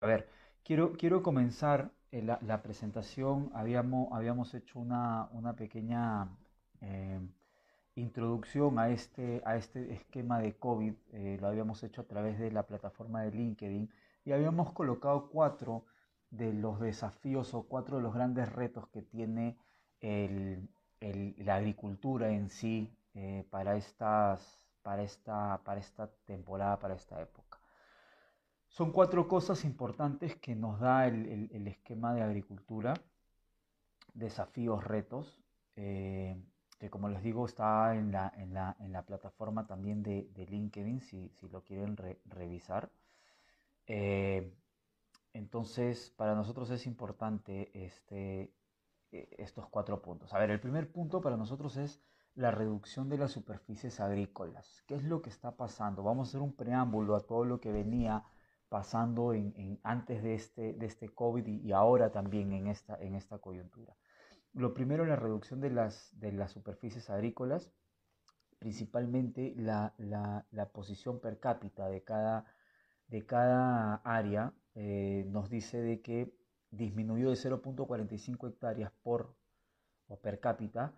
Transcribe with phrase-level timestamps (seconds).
[0.00, 0.28] A ver,
[0.64, 3.50] quiero, quiero comenzar eh, la, presentación.
[3.54, 6.28] Habíamos, habíamos hecho una, una pequeña
[6.80, 7.20] eh,
[7.96, 10.94] introducción a este, a este esquema de COVID.
[11.12, 13.90] eh, lo habíamos hecho a través de la plataforma de LinkedIn
[14.24, 15.84] y habíamos colocado cuatro
[16.30, 19.56] de los desafíos o cuatro de los grandes retos que tiene
[20.00, 22.92] la agricultura en sí
[23.50, 27.57] para estas, para esta, para esta temporada, para esta época.
[28.68, 32.94] Son cuatro cosas importantes que nos da el, el- esquema de agricultura,
[34.14, 35.38] desafíos, retos,
[35.76, 36.36] eh,
[36.78, 40.46] que como les digo está en la, en la, en la plataforma también de, de
[40.46, 42.90] LinkedIn si, si lo quieren re- revisar.
[43.86, 44.52] Eh,
[45.32, 48.52] entonces, para nosotros es importante este,
[49.12, 50.34] eh, estos cuatro puntos.
[50.34, 52.00] A ver, el primer punto para nosotros es
[52.34, 54.82] la reducción de las superficies agrícolas.
[54.86, 56.02] ¿Qué es lo que está pasando?
[56.02, 58.24] Vamos a hacer un preámbulo a todo lo que venía
[58.68, 62.96] pasando en, en- antes de este, de este COVID y, y ahora también en esta,
[63.00, 63.96] en esta coyuntura.
[64.54, 67.72] Lo primero, la reducción de las, de las superficies agrícolas,
[68.58, 72.44] principalmente la, la- la posición per cápita de cada,
[73.08, 76.34] de cada área eh, nos dice de que
[76.70, 79.34] disminuyó de 0.45 hectáreas por
[80.08, 80.94] o per cápita,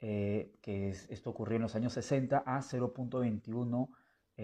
[0.00, 3.90] eh, que es- esto ocurrió en los años 60, a 0.21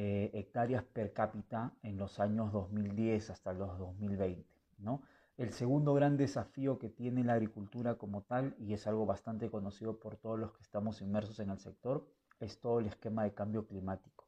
[0.00, 4.46] eh, hectáreas per cápita en los años 2010 hasta los 2020,
[4.78, 5.02] ¿no?
[5.36, 9.98] El segundo gran desafío que tiene la agricultura como tal, y es algo bastante conocido
[9.98, 12.06] por todos los que estamos inmersos en el sector,
[12.38, 14.24] es todo el esquema de cambio climático.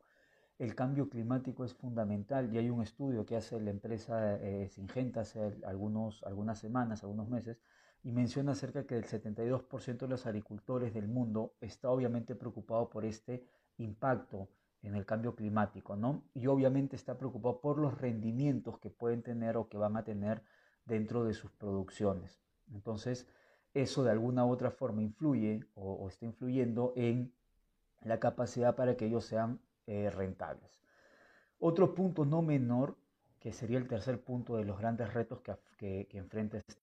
[0.59, 5.21] El cambio climático es fundamental y hay un estudio que hace la empresa eh, Syngenta
[5.21, 7.61] hace algunos, algunas semanas, algunos meses,
[8.03, 13.05] y menciona acerca que el 72% de los agricultores del mundo está obviamente preocupado por
[13.05, 13.45] este
[13.79, 14.49] impacto
[14.83, 16.25] en el cambio climático, ¿no?
[16.35, 20.43] Y obviamente está preocupado por los rendimientos que pueden tener o que van a tener
[20.85, 22.43] dentro de sus producciones.
[22.73, 23.29] Entonces,
[23.75, 27.33] eso de alguna u otra forma influye o, está influyendo en
[28.03, 30.83] la capacidad para que ellos sean eh, rentables.
[31.59, 32.97] Otro punto no menor,
[33.39, 36.75] que sería el tercer punto de los grandes retos que, que, que enfrenta este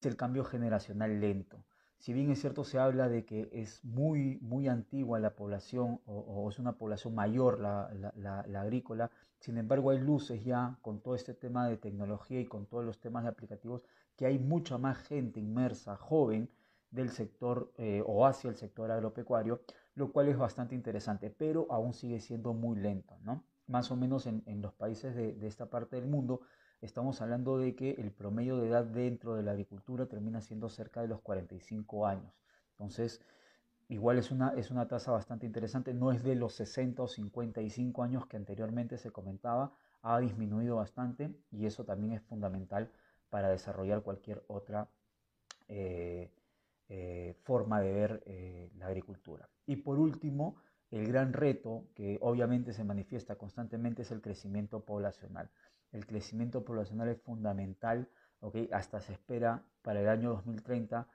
[0.00, 1.64] es el cambio generacional lento.
[2.04, 6.50] Si bien es cierto, se habla de que es muy, muy antigua la población o,
[6.50, 9.10] es una población mayor la, la- la- la agrícola,
[9.40, 13.00] sin embargo hay luces ya con todo este tema de tecnología y con todos los
[13.00, 13.84] temas de aplicativos
[14.16, 16.50] que hay mucha más gente inmersa, joven,
[16.90, 19.62] del sector eh, o hacia el sector agropecuario,
[19.94, 23.44] lo cual es bastante interesante, pero aún sigue siendo muy lento, ¿no?
[23.66, 26.42] Más o menos en, los países de esta parte del mundo
[26.84, 31.00] estamos hablando de que el promedio de edad dentro de la agricultura termina siendo cerca
[31.00, 32.32] de los 45 años.
[32.72, 33.22] Entonces,
[33.88, 38.02] igual es una, es una tasa bastante interesante, no es de los 60 o 55
[38.02, 42.90] años que anteriormente se comentaba, ha disminuido bastante y eso también es fundamental
[43.30, 44.88] para desarrollar cualquier otra
[45.68, 46.30] eh,
[46.90, 49.48] eh, forma de ver eh, la agricultura.
[49.66, 50.56] Y por último,
[50.96, 55.50] el gran reto que obviamente se manifiesta constantemente es el crecimiento poblacional.
[55.92, 58.08] El crecimiento poblacional es fundamental,
[58.40, 58.56] ¿ok?
[58.72, 61.08] Hasta se espera para el año 2030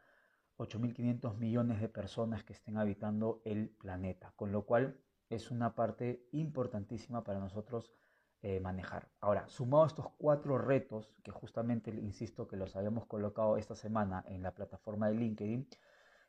[0.59, 6.27] 8.500 millones de personas que estén habitando el planeta, con lo cual es una parte
[6.33, 7.93] importantísima para nosotros
[8.41, 9.09] eh, manejar.
[9.21, 14.23] Ahora, sumado a estos cuatro retos, que justamente, insisto, que los habíamos colocado esta semana
[14.27, 15.69] en la plataforma de LinkedIn,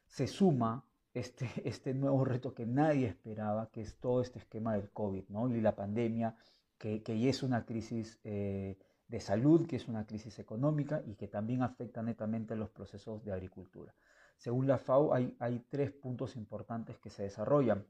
[0.06, 0.84] se suma
[1.14, 5.54] este, este nuevo reto que nadie esperaba, que es todo este esquema del COVID, ¿no?
[5.54, 6.36] Y la pandemia,
[6.78, 8.78] que, que ya es una crisis eh,
[9.08, 13.24] de salud, que es una crisis económica y que también afecta netamente a los procesos
[13.24, 13.94] de agricultura.
[14.36, 17.84] Según la FAO, hay, hay tres puntos importantes que se desarrollan.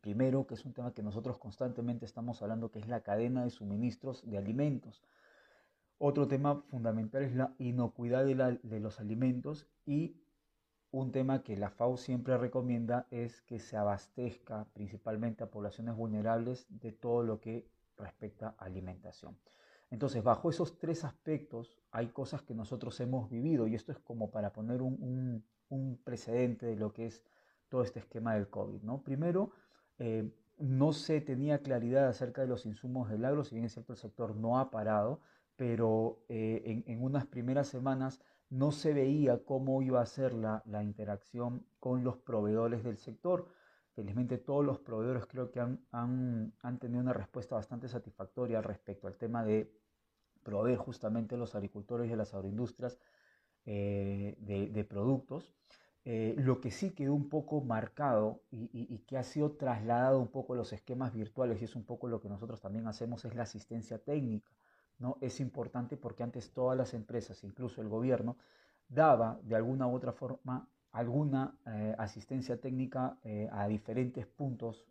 [0.00, 3.50] Primero, que es un tema que nosotros constantemente estamos hablando, que es la cadena de
[3.50, 5.04] suministros de alimentos.
[5.98, 10.16] Otro tema fundamental es la inocuidad de, la, de los alimentos y
[11.00, 16.66] un tema que la FAO siempre recomienda es que se abastezca principalmente a poblaciones vulnerables
[16.68, 19.36] de todo lo que respecta a alimentación.
[19.90, 24.30] Entonces, bajo esos tres aspectos hay cosas que nosotros hemos vivido y esto es como
[24.30, 25.44] para poner un,
[26.04, 27.24] precedente de lo que es
[27.68, 28.82] todo este esquema del COVID.
[28.82, 29.02] ¿no?
[29.02, 29.50] Primero,
[29.98, 33.92] eh, no se tenía claridad acerca de los insumos del agro, si bien es cierto
[33.92, 35.20] el sector no ha parado,
[35.56, 38.20] pero eh, en, unas primeras semanas
[38.50, 43.48] no se veía cómo iba a ser la, la, interacción con los proveedores del sector.
[43.94, 49.06] Felizmente todos los proveedores creo que han, han, han, tenido una respuesta bastante satisfactoria respecto
[49.06, 49.72] al tema de
[50.42, 52.98] proveer justamente a los agricultores y a las agroindustrias
[53.64, 55.52] eh, de, productos.
[56.04, 60.20] Eh, lo que sí quedó un poco marcado y, y, y, que ha sido trasladado
[60.20, 63.24] un poco a los esquemas virtuales y es un poco lo que nosotros también hacemos
[63.24, 64.52] es la asistencia técnica.
[64.98, 65.18] ¿No?
[65.20, 68.36] es importante porque antes todas las empresas, incluso el gobierno,
[68.88, 74.86] daba de alguna u otra forma alguna eh, asistencia técnica eh, a diferentes puntos,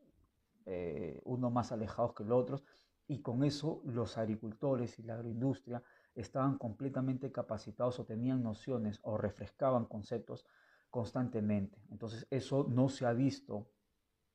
[0.68, 2.64] eh, uno más alejados que los otros,
[3.08, 5.82] y con eso los agricultores y la agroindustria
[6.14, 10.46] estaban completamente capacitados o tenían nociones o refrescaban conceptos
[10.90, 11.82] constantemente.
[11.90, 13.68] Entonces eso no se ha visto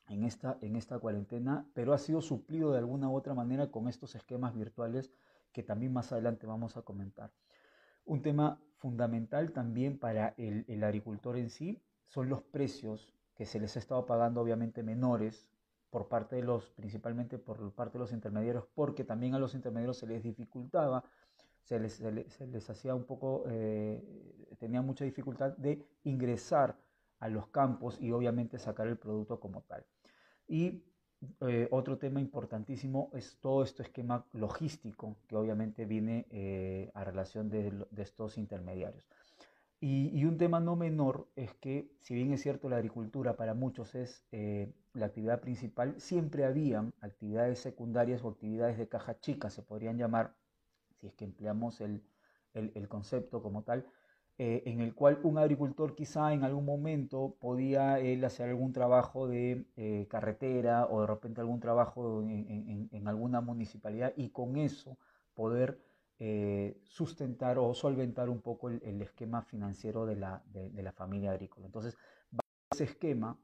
[0.08, 3.88] en esta, en esta cuarentena, pero ha sido suplido de alguna u otra manera con
[3.88, 5.12] estos esquemas virtuales
[5.52, 7.32] que también más adelante vamos a comentar.
[8.04, 13.76] Un tema fundamental también para el, agricultor en sí son los precios que se les
[13.76, 15.48] ha estado pagando obviamente menores
[15.90, 19.98] por parte de los, principalmente por parte de los intermediarios, porque también a los intermediarios
[19.98, 21.04] se les dificultaba,
[21.62, 26.78] se les, se les, hacía un poco, eh, tenía mucha dificultad de ingresar
[27.18, 29.84] a los campos y obviamente sacar el producto como tal.
[30.48, 30.82] Y
[31.40, 37.50] eh, otro tema importantísimo es todo este esquema logístico que obviamente viene eh, a relación
[37.50, 39.06] de, de estos intermediarios.
[39.82, 43.94] Y, un tema no menor es que, si bien es cierto, la agricultura para muchos
[43.94, 49.62] es eh, la actividad principal, siempre habían actividades secundarias o actividades de caja chica, se
[49.62, 50.34] podrían llamar,
[51.00, 52.02] si es que empleamos el,
[52.88, 53.86] concepto como tal,
[54.42, 59.28] eh, en el cual un agricultor quizá en algún momento podía él hacer algún trabajo
[59.28, 64.96] de eh, carretera o de repente algún trabajo en alguna municipalidad y con eso
[65.34, 65.78] poder
[66.18, 71.66] eh, sustentar o solventar un poco el, esquema financiero de la, de, la, familia agrícola.
[71.66, 71.98] Entonces,
[72.70, 73.38] ese esquema,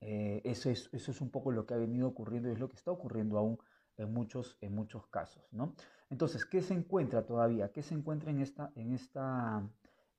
[0.00, 2.76] eso, es, eso es un poco lo que ha venido ocurriendo y es lo que
[2.76, 3.58] está ocurriendo aún
[3.98, 5.44] en muchos, en muchos casos.
[5.52, 5.74] ¿no?
[6.08, 7.70] Entonces, ¿qué se encuentra todavía?
[7.70, 9.62] ¿Qué se encuentra en esta, en esta,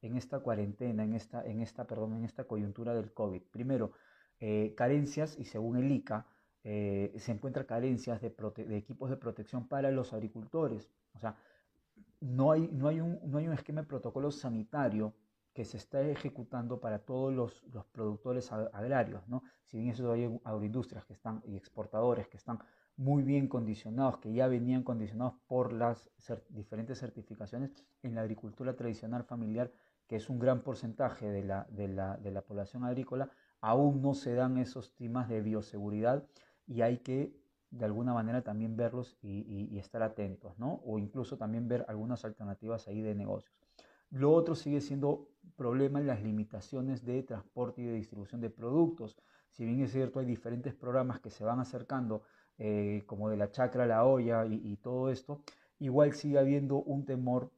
[0.02, 3.42] en esta cuarentena, en esta, en, esta, perdón, en esta coyuntura del COVID?
[3.52, 3.92] Primero,
[4.40, 6.26] eh, carencias y según el ICA,
[6.64, 8.36] se encuentran carencias de,
[8.78, 10.92] equipos de protección para los agricultores.
[11.16, 11.36] O sea,
[12.20, 15.14] no hay, no, hay un, no hay un esquema de protocolo sanitario
[15.54, 19.44] que se está ejecutando para todos los, los productores agrarios, ¿no?
[19.66, 22.60] Si bien eso hay agroindustrias que están y exportadores que están
[22.96, 26.10] muy bien condicionados, que ya venían condicionados por las
[26.50, 27.72] diferentes certificaciones
[28.04, 29.72] en la agricultura tradicional familiar,
[30.12, 33.32] que es un gran porcentaje de la, de la, de la población agrícola,
[33.62, 36.26] aún no se dan esos temas de bioseguridad
[36.68, 37.34] y hay que
[37.70, 40.82] de alguna manera también verlos y, estar atentos, ¿no?
[40.84, 43.56] O incluso también ver algunas alternativas ahí de negocios.
[44.10, 49.16] Lo otro sigue siendo problema en las limitaciones de transporte y de distribución de productos.
[49.50, 52.24] Si bien es cierto, hay diferentes programas que se van acercando,
[52.58, 55.42] eh, como de la chacra, la olla y, todo esto,
[55.80, 57.50] igual sigue habiendo un temor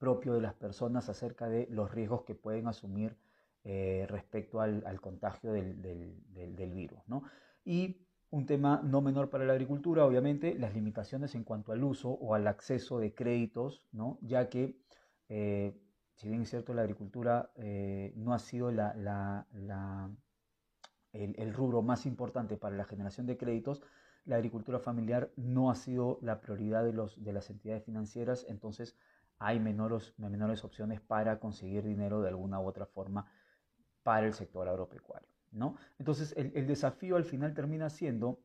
[0.00, 3.16] propio de las personas acerca de los riesgos que pueden asumir
[3.62, 7.22] eh, respecto al, contagio del, virus, ¿no?
[7.62, 7.98] Y
[8.30, 12.34] un tema no menor para la agricultura, obviamente, las limitaciones en cuanto al uso o
[12.34, 14.18] al acceso de créditos, ¿no?
[14.22, 14.78] ya que,
[15.28, 15.76] eh,
[16.14, 19.46] si bien es cierto, la agricultura eh, no ha sido la,
[21.12, 23.82] el, rubro más importante para la generación de créditos,
[24.24, 28.96] la agricultura familiar no ha sido la prioridad de, los, de las entidades financieras, entonces
[29.40, 33.26] hay menores, menores opciones para conseguir dinero de alguna u otra forma
[34.02, 35.28] para el sector agropecuario.
[35.98, 38.38] Entonces, el, desafío al final termina siendo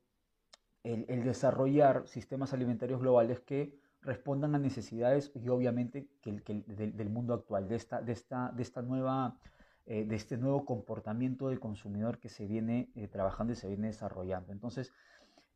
[0.83, 7.67] el, desarrollar sistemas alimentarios globales que respondan a necesidades y obviamente que, del, mundo actual,
[7.67, 9.37] de esta, de esta, de esta nueva,
[9.85, 13.87] eh, de este nuevo comportamiento del consumidor que se viene eh, trabajando y se viene
[13.87, 14.51] desarrollando.
[14.51, 14.93] Entonces,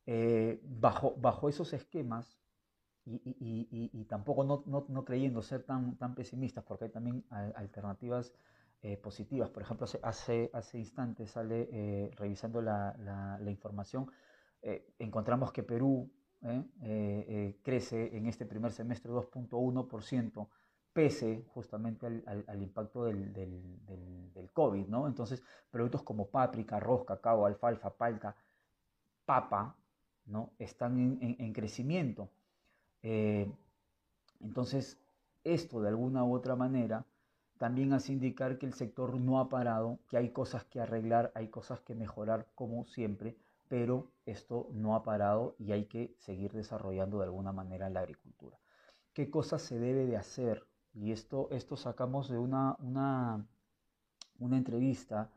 [0.05, 2.39] eh, bajo, bajo esos esquemas,
[3.09, 8.33] y, tampoco no, no, creyendo ser tan, tan pesimistas, porque hay también alternativas
[8.81, 9.49] eh, positivas.
[9.49, 12.95] Por ejemplo, hace, hace instantes sale eh, revisando la,
[13.41, 14.11] la, información,
[14.61, 16.09] eh, encontramos que Perú
[17.61, 20.47] crece en este primer semestre 2.1%,
[20.93, 23.85] pese justamente al, al, impacto del, del,
[24.33, 25.07] del, COVID, ¿no?
[25.07, 28.35] Entonces, productos como páprica, arroz, cacao, alfalfa, palta,
[29.25, 29.75] papa,
[30.25, 30.53] ¿no?
[30.57, 32.29] Están en, en crecimiento.
[33.01, 34.99] Entonces,
[35.43, 37.05] esto de alguna u otra manera
[37.57, 41.49] también hace indicar que el sector no ha parado, que hay cosas que arreglar, hay
[41.49, 43.35] cosas que mejorar como siempre,
[43.67, 48.57] pero esto no ha parado y hay que seguir desarrollando de alguna manera la agricultura.
[49.13, 50.65] ¿Qué cosas se debe de hacer?
[50.93, 53.45] Y esto, esto sacamos de una, una,
[54.39, 55.29] una entrevista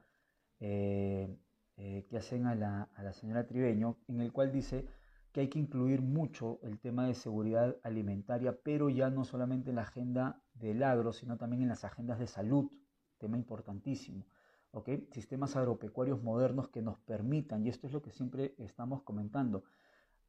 [0.61, 1.29] eh,
[1.77, 4.87] eh, que hacen a la, a la señora Tribeño, en el cual dice
[5.33, 9.77] que hay que incluir mucho el tema de seguridad alimentaria, pero ya no solamente en
[9.77, 12.71] la agenda del agro, sino también en las agendas de salud,
[13.19, 14.27] tema importantísimo.
[14.73, 15.09] ¿okay?
[15.13, 19.65] Sistemas agropecuarios modernos que nos permitan, y esto es lo que siempre estamos comentando,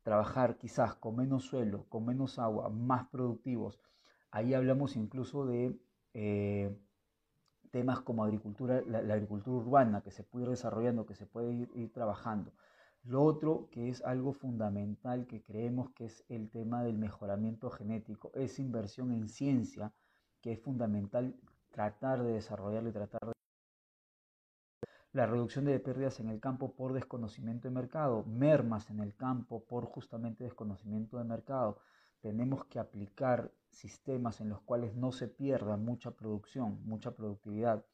[0.03, 3.79] trabajar quizás con menos suelo, con menos agua, más productivos.
[4.31, 5.77] Ahí hablamos incluso de
[6.13, 6.75] eh,
[7.72, 11.91] temas como agricultura, la, agricultura urbana, que se puede ir desarrollando, que se puede ir,
[11.93, 12.51] trabajando.
[13.03, 18.31] Lo otro, que es algo fundamental que creemos que es el tema del mejoramiento genético,
[18.33, 19.93] es inversión en ciencia,
[20.41, 21.36] que es fundamental
[21.69, 23.33] tratar de desarrollarlo y tratar de
[25.12, 29.63] la reducción de pérdidas en el campo por desconocimiento de mercado, mermas en el campo
[29.63, 31.79] por justamente desconocimiento de mercado.
[32.22, 37.86] Tenemos que aplicar sistemas en los cuales no se pierda mucha producción, mucha productividad.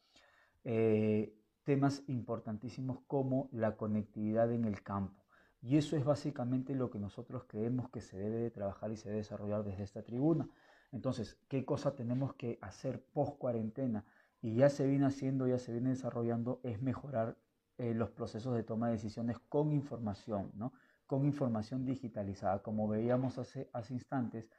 [0.63, 5.24] Eh, temas importantísimos como la conectividad en el campo.
[5.62, 9.10] Y eso es básicamente lo que nosotros creemos que se debe de trabajar y se
[9.10, 10.48] debe desarrollar desde esta tribuna.
[10.92, 14.06] Entonces, ¿qué cosa tenemos que hacer post cuarentena?
[14.42, 17.38] Y ya se viene haciendo, ya se viene desarrollando, es mejorar
[17.78, 20.74] eh, los procesos de toma de decisiones con información, ¿no?
[21.06, 22.63] Con información digitalizada.
[22.63, 24.50] Como veíamos hace, hace instantes,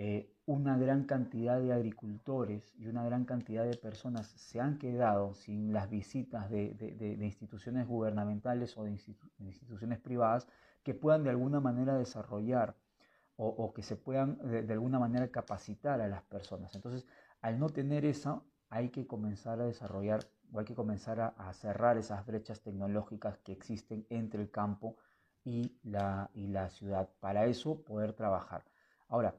[0.00, 5.34] eh, una gran cantidad de agricultores y una gran cantidad de personas se han quedado
[5.34, 8.92] sin las visitas de, instituciones gubernamentales o de
[9.40, 10.46] instituciones privadas
[10.84, 12.76] que puedan de alguna manera desarrollar
[13.34, 16.76] o, que se puedan de, alguna manera capacitar a las personas.
[16.76, 17.04] Entonces,
[17.40, 20.20] al no tener eso, hay que comenzar a desarrollar
[20.52, 24.96] o hay que comenzar a, cerrar esas brechas tecnológicas que existen entre el campo
[25.42, 27.10] y la, y la ciudad.
[27.18, 28.64] Para eso poder trabajar.
[29.08, 29.34] Ahora,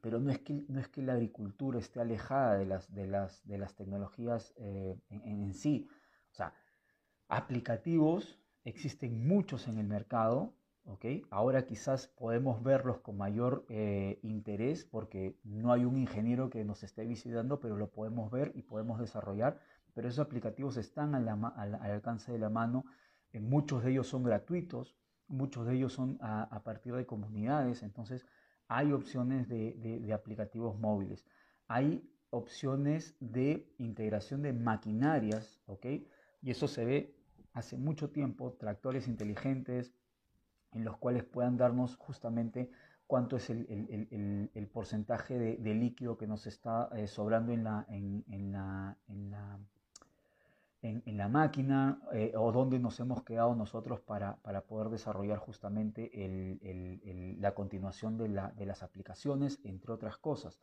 [0.00, 3.46] pero no es que, no es que la agricultura esté alejada de las, de las,
[3.46, 5.88] de las tecnologías eh, en, en, sí.
[6.32, 6.54] O sea,
[7.28, 11.04] aplicativos existen muchos en el mercado, ¿ok?
[11.30, 16.82] Ahora quizás podemos verlos con mayor eh, interés porque no hay un ingeniero que nos
[16.82, 19.60] esté visitando, pero lo podemos ver y podemos desarrollar.
[19.94, 22.84] Pero esos aplicativos están al, al, alcance de la mano.
[23.32, 27.82] Eh, muchos de ellos son gratuitos, muchos de ellos son a, a partir de comunidades.
[27.82, 28.26] Entonces,
[28.68, 31.26] hay opciones de, aplicativos móviles,
[31.66, 35.86] hay opciones de integración de maquinarias, ¿ok?
[36.42, 37.16] Y eso se ve
[37.54, 39.94] hace mucho tiempo, tractores inteligentes
[40.72, 42.70] en los cuales puedan darnos justamente
[43.06, 49.30] cuánto es el, porcentaje de, líquido que nos está eh, sobrando en en, la, en,
[49.30, 49.58] la
[51.28, 54.36] máquina eh, o dónde nos hemos quedado nosotros para,
[54.68, 56.10] poder desarrollar justamente
[57.38, 58.28] la continuación de,
[58.66, 60.60] las aplicaciones, entre otras cosas.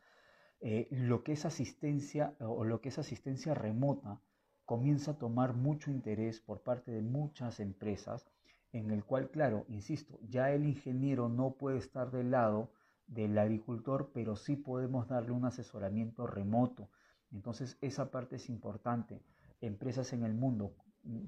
[0.60, 4.20] Eh, lo que es asistencia o lo que es asistencia remota
[4.64, 8.26] comienza a tomar mucho interés por parte de muchas empresas,
[8.72, 12.72] en el cual, claro, insisto, ya el ingeniero no puede estar del lado
[13.06, 16.88] del agricultor, pero sí podemos darle un asesoramiento remoto.
[17.30, 19.22] Entonces, esa parte es importante
[19.60, 20.74] empresas en el mundo,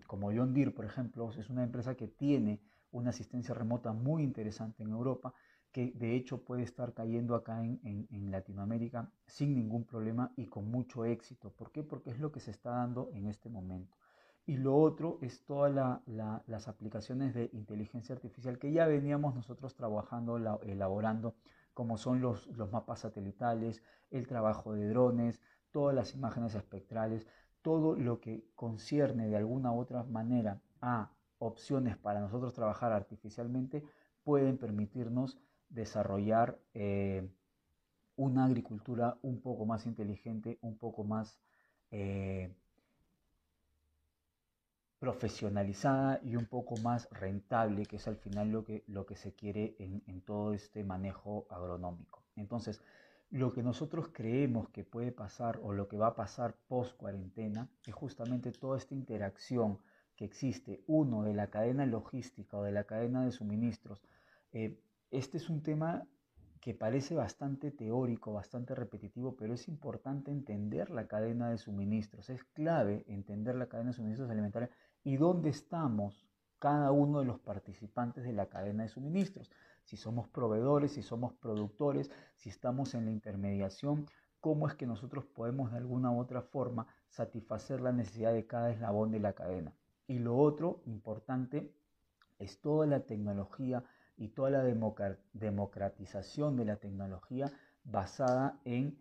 [0.06, 4.82] como John Deere, por ejemplo, es una empresa que tiene una asistencia remota muy interesante
[4.82, 5.34] en Europa,
[5.70, 11.04] que de hecho puede estar cayendo acá en, Latinoamérica sin ningún problema y con mucho
[11.04, 11.50] éxito.
[11.50, 11.82] ¿Por qué?
[11.82, 13.96] Porque es lo que se está dando en este momento.
[14.46, 20.38] Y lo otro es todas las aplicaciones de inteligencia artificial que ya veníamos nosotros trabajando,
[20.62, 21.36] elaborando,
[21.74, 27.26] como son los, los mapas satelitales, el trabajo de drones, todas las imágenes espectrales,
[27.62, 33.84] todo lo que concierne de alguna u otra manera a opciones para nosotros trabajar artificialmente
[34.24, 35.38] pueden permitirnos
[35.68, 37.28] desarrollar eh,
[38.16, 41.40] una agricultura un poco más inteligente, un poco más
[41.90, 42.52] eh,
[44.98, 49.32] profesionalizada y un poco más rentable, que es al final lo que, lo que se
[49.32, 52.24] quiere en, en todo este manejo agronómico.
[52.34, 52.82] Entonces,
[53.30, 57.68] lo que nosotros creemos que puede pasar o lo que va a pasar post cuarentena
[57.86, 59.78] es justamente toda esta interacción
[60.16, 64.02] que existe, uno, de la cadena logística o de la cadena de suministros.
[64.52, 64.80] Eh,
[65.10, 66.06] este es un tema
[66.60, 72.30] que parece bastante teórico, bastante repetitivo, pero es importante entender la cadena de suministros.
[72.30, 74.70] Es clave entender la cadena de suministros alimentarios
[75.04, 76.26] y dónde estamos
[76.58, 79.50] cada uno de los participantes de la cadena de suministros
[79.88, 84.04] si somos proveedores, si somos productores, si estamos en la intermediación,
[84.38, 88.70] cómo es que nosotros podemos de alguna u otra forma satisfacer la necesidad de cada
[88.70, 89.72] eslabón de la cadena.
[90.06, 91.72] Y lo otro importante
[92.38, 93.82] es toda la tecnología
[94.18, 94.62] y toda la
[95.32, 97.50] democratización de la tecnología
[97.82, 98.98] basada en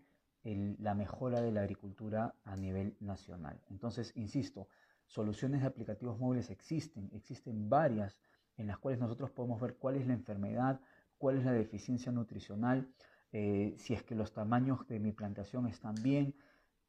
[0.79, 3.59] la mejora de la agricultura a nivel nacional.
[3.69, 4.69] Entonces, insisto,
[5.05, 8.21] soluciones de aplicativos móviles existen, existen varias
[8.57, 10.79] en las cuales nosotros podemos ver cuál es la enfermedad,
[11.17, 12.89] cuál es la deficiencia nutricional,
[13.31, 16.35] eh, si es que los tamaños de mi plantación están bien,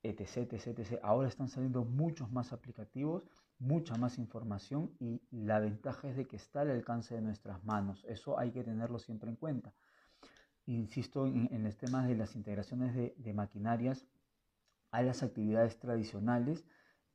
[0.03, 1.01] etc, etc, etc.
[1.03, 3.25] Ahora están saliendo muchos más aplicativos,
[3.59, 8.05] mucha más información y la ventaja es de que está al alcance de nuestras manos.
[8.09, 9.75] Eso hay que tenerlo siempre en cuenta.
[10.67, 14.07] Insisto en, en los temas de las integraciones de, de maquinarias
[14.91, 16.65] a las actividades tradicionales.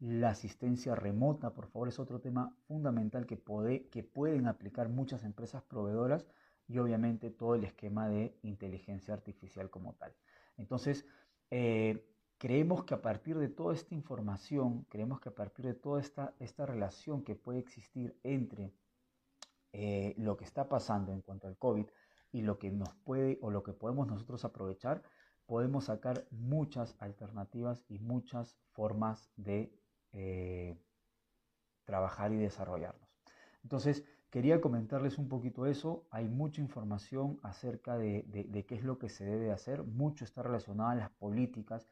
[0.05, 5.23] La asistencia remota, por favor, es otro tema fundamental que, puede, que pueden aplicar muchas
[5.23, 6.27] empresas proveedoras
[6.67, 10.13] y obviamente todo el esquema de inteligencia artificial como tal.
[10.57, 11.05] Entonces,
[11.51, 12.05] eh,
[12.37, 16.35] creemos que a partir de toda esta información, creemos que a partir de toda esta,
[16.37, 18.73] esta relación que puede existir entre
[19.71, 21.85] eh, lo que está pasando en cuanto al COVID
[22.33, 25.01] y lo que nos puede o lo que podemos nosotros aprovechar,
[25.45, 29.71] podemos sacar muchas alternativas y muchas formas de
[30.13, 30.77] eh,
[31.85, 33.09] trabajar y desarrollarnos.
[33.63, 36.05] Entonces, quería comentarles un poquito eso.
[36.09, 39.83] Hay mucha información acerca de, de, qué es lo que se debe hacer.
[39.83, 41.87] Mucho está relacionado a las políticas.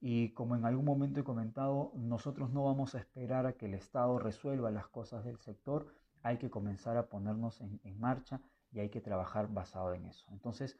[0.00, 3.74] Y como en algún momento he comentado, nosotros no vamos a esperar a que el
[3.74, 5.86] Estado resuelva las cosas del sector.
[6.22, 8.40] Hay que comenzar a ponernos en, en marcha
[8.72, 10.26] y hay que trabajar basado en eso.
[10.30, 10.78] Entonces,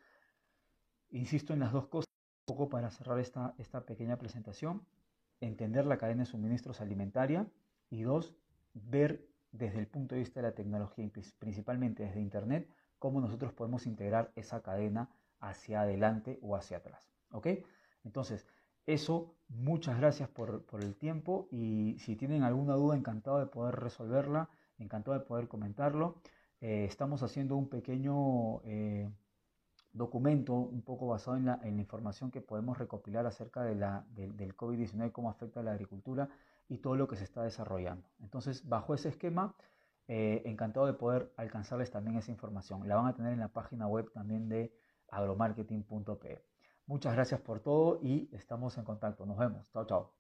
[1.11, 2.09] insisto en las dos cosas,
[2.47, 4.87] un poco para cerrar esta, esta pequeña presentación
[5.41, 7.47] entender la cadena de suministros alimentaria
[7.89, 8.35] y dos,
[8.75, 12.69] ver desde el punto de vista de la tecnología principalmente desde Internet
[12.99, 17.11] cómo nosotros podemos integrar esa cadena hacia adelante o hacia atrás.
[17.33, 17.49] ¿Ok?
[18.05, 18.47] Entonces,
[18.87, 24.51] eso, muchas gracias por, el tiempo y si tienen alguna duda, encantado de poder resolverla,
[24.79, 26.21] encantado de poder comentarlo.
[26.61, 28.61] Eh, estamos haciendo un pequeño...
[28.65, 29.11] Eh,
[29.93, 35.13] documento un poco basado en la, información que podemos recopilar acerca de la, del COVID-19,
[35.13, 36.29] cómo afecta a la agricultura
[36.69, 38.09] y todo lo que se está desarrollando.
[38.21, 39.55] Entonces, bajo ese esquema,
[40.07, 42.87] eh, encantado de poder alcanzarles también esa información.
[42.89, 44.73] La van a tener en la página web también de
[45.11, 46.43] agromarketing.pe.
[46.87, 49.25] Muchas gracias por todo y estamos en contacto.
[49.27, 49.71] Nos vemos.
[49.71, 50.20] Chao, chao.